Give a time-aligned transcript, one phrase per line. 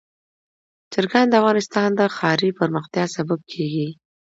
[0.93, 3.87] چرګان د افغانستان د ښاري پراختیا سبب کېږي.